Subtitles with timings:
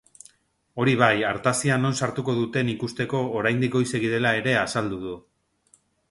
[0.83, 5.13] Hori bai artazia non sartuko duten ikusteko oraindik goizegi dela ere azaldu du.